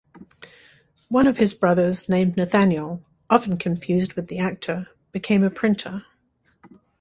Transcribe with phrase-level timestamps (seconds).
[1.09, 6.05] One of his brothers named Nathaniel, often confused with the actor, became a printer.